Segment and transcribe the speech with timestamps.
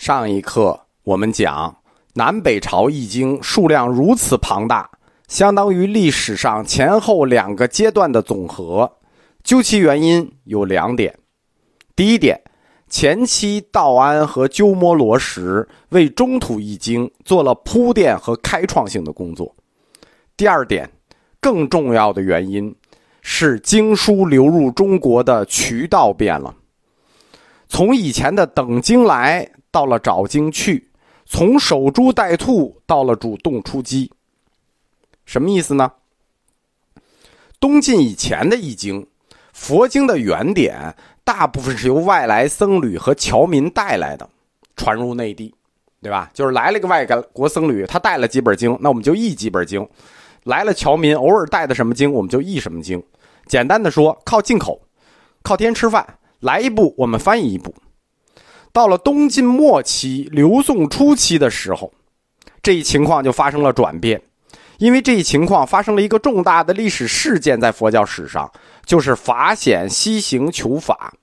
[0.00, 1.76] 上一课我们讲
[2.14, 4.90] 南北朝易经数量如此庞大，
[5.28, 8.90] 相当于历史上前后两个阶段的总和。
[9.44, 11.18] 究其原因有两点：
[11.94, 12.40] 第一点，
[12.88, 19.54] 前期道安和鸠摩罗什为中土易经做了铺垫和开创性的工作；
[20.34, 20.90] 第二点，
[21.42, 22.74] 更重要的原因
[23.20, 26.54] 是经书流入中国的渠道变了，
[27.70, 29.50] 从以前的等经来。
[29.72, 30.90] 到了找经去，
[31.26, 34.10] 从守株待兔到了主动出击，
[35.24, 35.92] 什么意思呢？
[37.60, 39.06] 东晋以前的易经，
[39.52, 44.28] 佛经的原点大部分是由外来僧侣和侨民带来的，
[44.74, 45.54] 传入内地，
[46.02, 46.28] 对吧？
[46.34, 49.86] 就是来了个外国僧侣，他带了几本经，那我们就译几本经；
[50.42, 53.00] 来了侨民，偶尔带的什么经，我们就译什么经。
[53.46, 54.80] 简单的说，靠进口，
[55.44, 57.74] 靠天吃饭，来一部我们翻译一部。
[58.72, 61.92] 到了东晋末期、刘宋初期的时候，
[62.62, 64.22] 这一情况就发生了转变，
[64.78, 68.50] 因为这一情况发生了一个重大的历史事件，在佛教史上，
[68.84, 71.14] 就是法显西行求法。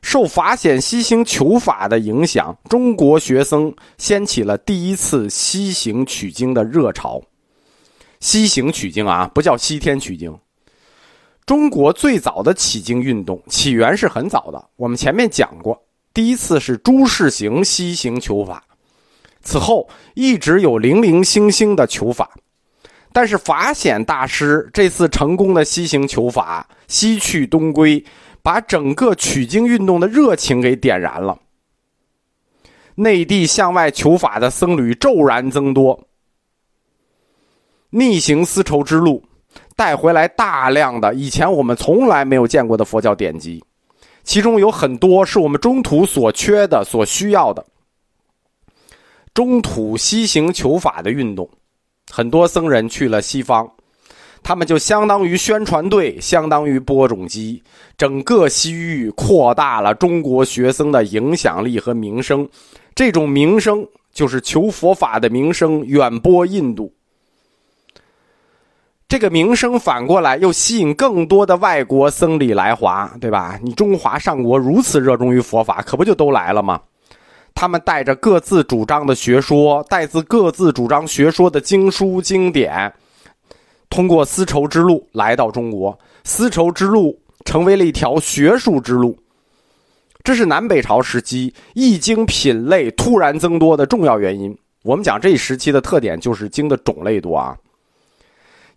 [0.00, 7.20] 受法显西行求法的影响，中国学僧掀起了第一次西行取经的热潮。
[8.20, 10.38] 西行取经啊，不叫西天取经。
[11.48, 15.82] 中国最早的起经运动起源是很早的，我们前面讲过。
[16.12, 18.62] 第一次是朱士行西行求法，
[19.40, 22.30] 此后一直有零零星星的求法，
[23.14, 28.04] 但是法显大师这次成功的西行求法，西去东归，
[28.42, 31.38] 把整个取经运动的热情给点燃了。
[32.94, 36.08] 内地向外求法的僧侣骤然增多，
[37.88, 39.24] 逆行丝绸之路，
[39.78, 43.62] 带回来大量的以前我们从来没有见过的佛教典籍。
[44.24, 47.64] 其中有很多是我们中土所缺的、所需要的。
[49.32, 51.48] 中土西行求法的运动，
[52.10, 53.70] 很多僧人去了西方，
[54.42, 57.62] 他们就相当于宣传队，相当于播种机，
[57.96, 62.48] 整个西域扩大了中国学僧的影响力和名声。
[62.96, 66.92] 这种名声就是求佛法的名声，远播印度。
[69.08, 73.58] 这个名声反过来又吸引更多的外国僧侣来华，对吧？
[73.62, 76.78] 你中华上国如此热衷于佛法，可不就都来了吗？
[77.54, 82.92] 他们带着各自主张的学说，带自各自主张学说的经书经典，
[83.88, 85.98] 通过丝绸之路来到中国。
[86.22, 89.18] 丝绸之路成为了一条学术之路，
[90.22, 94.54] 这是南北朝时期易经品类突然增多的重要原因。
[94.82, 97.56] 我们讲这一时期的特点就是经的种类多啊。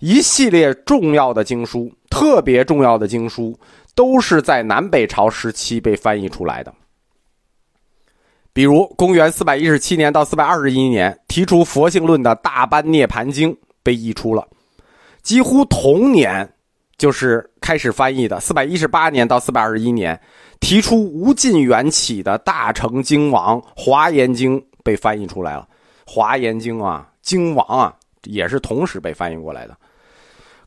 [0.01, 3.57] 一系列重要的经书，特别重要的经书，
[3.93, 6.73] 都是在南北朝时期被翻译出来的。
[8.51, 14.45] 比如，公元四百一十七年到四百二十一年提出佛性论的大般涅盘经被译出了，
[15.21, 16.51] 几乎同年
[16.97, 20.19] 就是开始翻译的四百一十八年到四百二十一年
[20.59, 25.67] 提出无尽缘起的大乘经王华严经被翻译出来了。
[26.07, 29.77] 华严经啊，经王啊，也是同时被翻译过来的。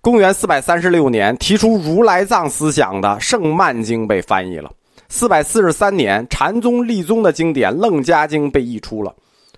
[0.05, 4.71] 公元四百三十六年，提出如来藏思想的《圣曼经》被翻译了。
[5.09, 9.17] 四百四十三年，禅宗立宗的经典《楞伽经》被译出了。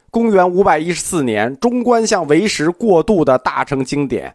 [0.08, 4.30] 公元五百一十四年，中观向唯识过渡的大乘经典《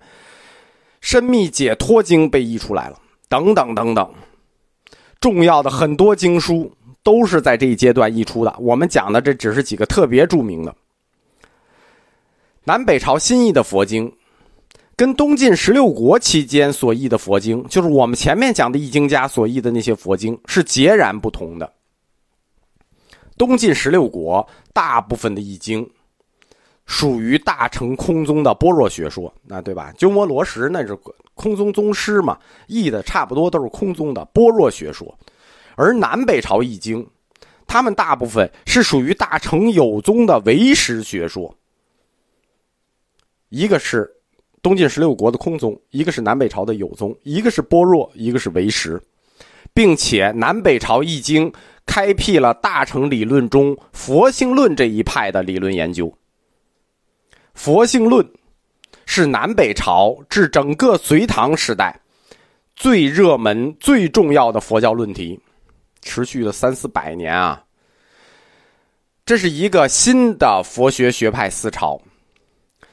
[0.99, 2.99] 深密解脱经》被译出来了。
[3.29, 4.13] 等等等等，
[5.21, 6.69] 重要的很多经书
[7.03, 8.53] 都是在这一阶段译出的。
[8.59, 10.75] 我们讲的这只是几个特别著名的
[12.65, 14.11] 南北朝新译的佛经。
[15.01, 21.73] 跟东晋十六国期间所译的佛经，就是我们前面讲的易经家所译的那些佛经，是截然不同的。
[23.35, 25.89] 东晋十六国大部分的易经，
[26.85, 29.91] 属于大乘空宗的般若学说，那对吧？
[29.97, 30.95] 鸠摩罗什那是
[31.33, 35.17] 空宗宗师嘛，译的差不多都是空宗的般若学说。
[35.75, 37.03] 而南北朝易经，
[37.65, 41.57] 他们大部分是属于大乘有宗的唯识学说，
[43.49, 44.07] 一个是。
[44.61, 49.01] 东晋十六国的空宗，一个是南北朝的有宗，一个是般若，一个是唯识，
[49.73, 51.51] 并且南北朝易经
[51.85, 56.13] 开辟了大乘理论中佛性论这一派的理论研究。
[57.53, 58.25] 佛性论
[59.05, 61.99] 是南北朝至整个隋唐时代
[62.75, 65.39] 最热门、最重要的佛教论题，
[66.01, 67.63] 持续了三四百年啊。
[69.25, 71.99] 这是一个新的佛学学派思潮。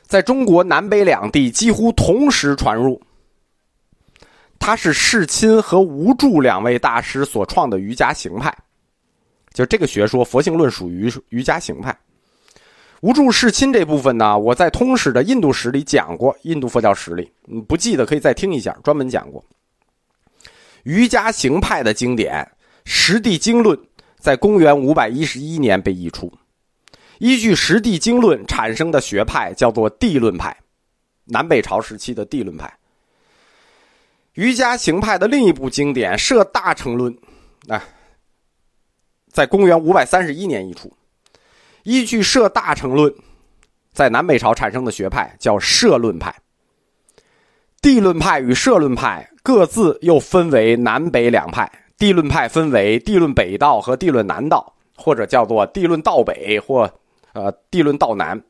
[0.09, 3.01] 在中国南北两地几乎同时传入。
[4.59, 8.53] 它是世亲和无著两位大师所创的瑜伽行派，
[9.53, 11.97] 就这个学说，佛性论属于瑜伽行派。
[13.03, 19.45] 无助世亲这部分呢，我在通史的印度史里讲过，印度佛教史里，你不记得可以再听一下，专门讲过。
[20.83, 22.43] 瑜伽行派的经典
[22.85, 23.77] 《十地经论》
[24.19, 26.33] 在公元五百一十一年被译出，
[27.19, 30.56] 依据《十地经论》产生的学派叫做地论派，
[31.25, 32.73] 南北朝时期的地论派。
[34.35, 37.12] 瑜伽行派的另一部经典《摄大乘论》，
[37.75, 37.82] 啊，
[39.32, 40.93] 在公元五百三十一年译出。
[41.82, 43.11] 依据《摄大乘论》，
[43.93, 46.35] 在南北朝产生的学派叫摄论派。
[47.81, 51.71] 地论派与摄论派各自又分为南北两派。
[51.97, 56.88] 地论派分为地论北道和地论南道，或者叫做地论道北或
[57.38, 58.40] 呃地论道南。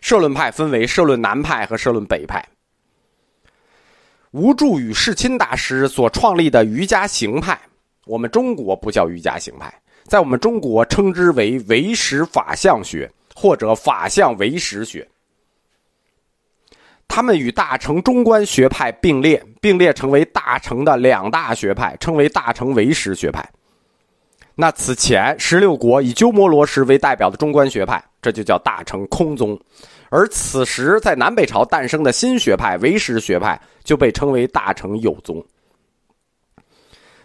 [0.00, 2.44] 摄论派分为摄论南派和摄论北派。
[4.30, 7.58] 无助与世亲大师所创立的瑜伽行派，
[8.04, 9.72] 我们中国不叫瑜伽行派。
[10.04, 15.08] 在我们中国称之为唯识法相学或者法相唯识学，
[17.08, 23.48] 他们与大乘中观学派并列，并列成为大乘的两大学派，称为大乘唯识学派。
[24.54, 29.56] 那此前十六国以鸠摩罗什为代表的中观学派，这就叫大乘空宗；
[30.10, 35.40] 而此时在南北朝诞生的新学派唯识学派，就被称为大乘有宗。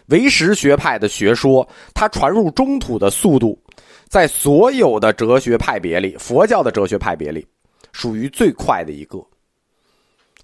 [0.06, 3.60] 唯识学派的学说，它传入中土的速度，
[4.06, 7.44] 在所有的哲学派别里，佛教的哲学派别里，
[7.90, 9.18] 属于最快的一个。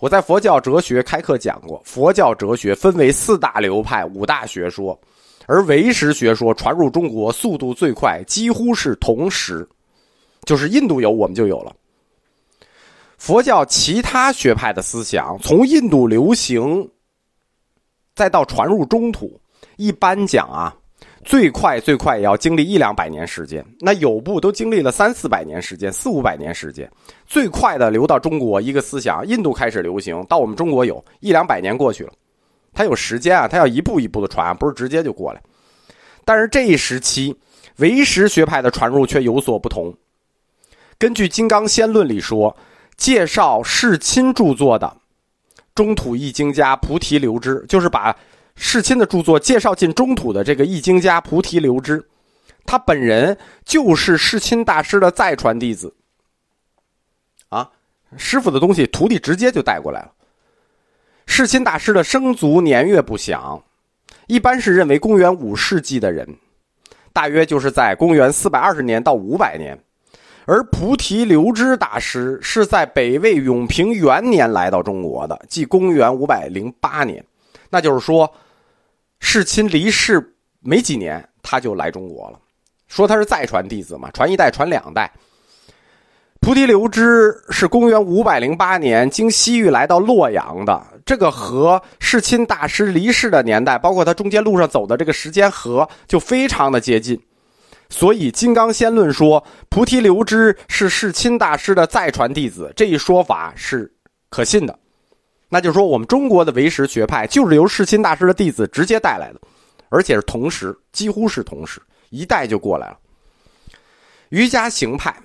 [0.00, 4.98] 我在佛教哲学开课讲过，佛教哲学分为四大流派、五大学说，
[5.46, 9.68] 而唯识学说传入中国速度最快，几乎是同时，
[10.44, 11.74] 就是印度有，我们就有了。
[13.18, 16.88] 佛教其他学派的思想从印度流行，
[18.14, 19.40] 再到传入中土。
[19.76, 20.74] 一般讲啊，
[21.24, 23.64] 最快最快也要经历一两百年时间。
[23.80, 26.90] 那有部都经历了三四百年时间，四五百年时间。
[27.26, 32.12] 最快的流到中国一个思想，印度开始流行，到我们中国有一两百年过去了。
[32.72, 35.42] 它有时间啊，它要一步一步的传，不是直接就过来。
[36.24, 37.36] 但是这一时期，
[37.76, 39.92] 唯识学派的传入却有所不同。
[40.98, 42.56] 根据《金刚仙论》里说，
[42.96, 44.96] 介绍世亲著作的
[45.74, 48.16] 中土易经家菩提流支，就是把。
[48.60, 52.04] 世亲的著作介绍进中土的这个易经家菩提流支，
[52.66, 55.94] 他本人就是世亲大师的再传弟子。
[57.50, 57.70] 啊，
[58.16, 60.10] 师傅的东西徒弟直接就带过来了。
[61.24, 63.62] 世亲大师的生卒年月不详，
[64.26, 66.36] 一般是认为公元五世纪的人，
[67.12, 69.78] 大约就是在公元四百二十年到五百年，
[70.48, 77.24] 而菩提流支大师是在北魏永平元年来到中国的，即公元五百零八年，
[77.70, 78.28] 那就是说。
[79.20, 82.38] 世亲离世没几年，他就来中国了，
[82.86, 85.12] 说他是再传弟子嘛，传一代传两代。
[86.38, 97.20] 菩提流支是公元五百零八年经西域来到洛阳的，这个和世亲大师离世的年代，包括他中间路上走的这个时间和就非常的接近，
[97.90, 103.92] 所以《金刚仙论》说菩提流支是世亲大师的再传弟子，这一说法是
[104.28, 104.78] 可信的。
[105.48, 109.40] 那就是说，我们中国的唯识学派就是由世亲大师的弟子直接带来的，
[109.88, 111.80] 而且是同时，几乎是同时，
[112.10, 112.98] 一代就过来了。
[114.28, 115.16] 瑜伽行派，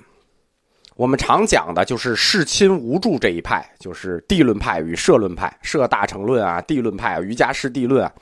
[0.96, 8.14] 我们常讲的就是世亲无助这一派，就是地论派与摄论派，摄大乘论啊，地论派啊，瑜伽师地论啊。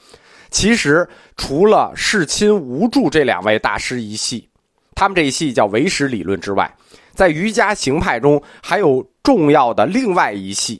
[0.52, 4.48] 其实除了世亲无助这两位大师一系，
[4.94, 6.72] 他们这一系叫唯识理论之外，
[7.16, 10.80] 在瑜伽行派中还有重要的另外一系。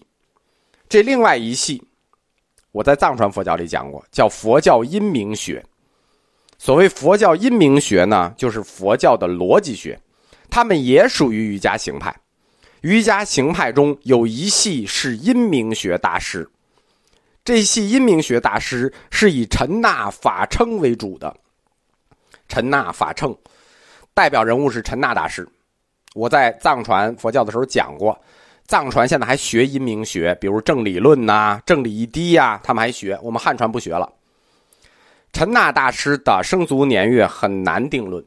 [0.90, 1.82] 这另外一系，
[2.74, 5.64] 我在藏传佛教里讲过，叫佛教因明学。
[6.58, 9.98] 所谓佛教因明学呢，就是佛教的逻辑学，
[10.50, 12.14] 他们也属于瑜伽行派。
[12.82, 16.48] 瑜伽行派中有一系是因明学大师，
[17.44, 21.36] 这系阴明学大师是以陈那法称为主的。
[22.48, 23.36] 陈那法称，
[24.14, 25.48] 代表人物是陈那大师。
[26.14, 28.20] 我在藏传佛教的时候讲过。
[28.68, 33.20] 藏传现在还学阴明学，比如正理论呐、正理一滴呀，他们还学。
[33.22, 34.10] 我们汉传不学了。
[35.34, 38.24] 陈那大师的生卒年月很难定论，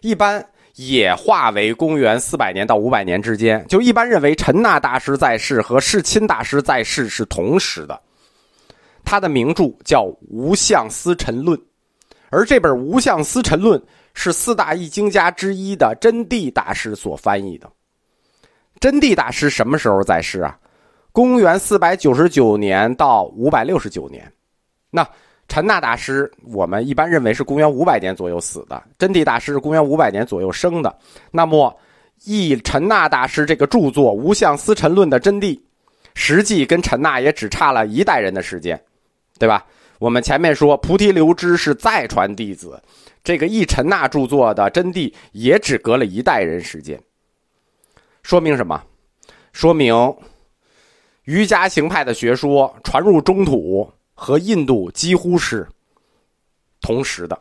[0.00, 3.64] 一般也划为公元四百年到五百年之间。
[3.68, 8.00] 就一般认为，陈那大师在世和世亲大师在世是同时的。
[9.08, 11.58] 他的名著叫《无相思沉论》，
[12.28, 13.80] 而这本《无相思沉论》
[14.12, 17.66] 是四大译经家之一的真谛大师所翻译的。
[18.78, 20.58] 真谛大师什么时候在世啊？
[21.10, 24.30] 公元四百九十九年到五百六十九年。
[24.90, 25.08] 那
[25.48, 30.94] 陈那大师，我们一般认为是公元五百年左右死的；真谛大师是公元五百年左右生的。
[31.30, 31.74] 那么，
[32.24, 35.58] 译陈那大师这个著作《无相思沉论》的真谛，
[36.14, 38.78] 实际跟陈那也只差了一代人的时间，
[39.38, 39.64] 对吧？
[39.98, 42.82] 我们前面说菩提留支是再传弟子，
[43.22, 47.00] 这个译陈那著作的真谛也只隔了一代人时间。
[48.22, 48.82] 说明什么？
[49.52, 50.16] 说明
[51.24, 53.90] 瑜伽行派的学说传入中土。
[54.20, 55.64] 和印度几乎是
[56.80, 57.38] 同时的，